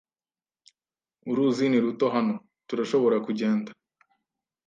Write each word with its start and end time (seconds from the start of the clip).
Uruzi 1.31 1.65
ni 1.69 1.79
ruto 1.83 2.05
hano. 2.15 2.35
Turashobora 2.67 3.17
kugenda. 3.25 3.69